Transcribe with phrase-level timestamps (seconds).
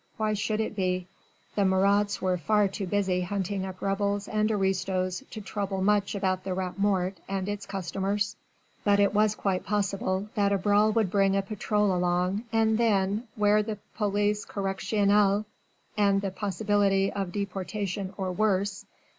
[0.17, 1.05] Why should it be?
[1.53, 6.43] The Marats were far too busy hunting up rebels and aristos to trouble much about
[6.43, 8.35] the Rat Mort and its customers,
[8.83, 13.27] but it was quite possible that a brawl would bring a patrol along, and then
[13.37, 15.45] 'ware the police correctionnelle
[15.95, 18.87] and the possibility of deportation or worse.